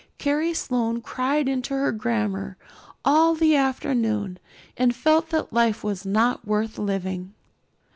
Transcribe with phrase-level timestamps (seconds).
[0.17, 2.57] Carrie Sloane cried into her grammar
[3.05, 4.39] all the afternoon
[4.75, 7.35] and felt that life was not worth living.